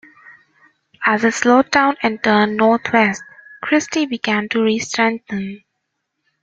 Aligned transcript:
As 1.05 1.23
it 1.23 1.35
slowed 1.35 1.69
down 1.69 1.95
and 2.01 2.23
turned 2.23 2.57
northwest, 2.57 3.21
Kristy 3.63 4.09
began 4.09 4.49
to 4.49 4.57
restrengthen. 4.57 5.61